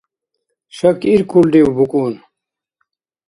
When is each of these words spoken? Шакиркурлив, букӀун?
Шакиркурлив, 0.77 1.67
букӀун? 1.75 2.15